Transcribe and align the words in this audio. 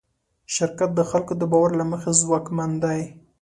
شرکت 0.55 0.89
د 0.95 1.01
خلکو 1.11 1.33
د 1.37 1.43
باور 1.51 1.69
له 1.79 1.85
مخې 1.91 2.11
ځواکمن 2.21 2.71
دی. 2.83 3.01